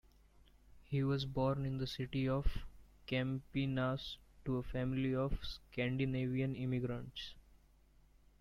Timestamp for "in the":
1.63-1.85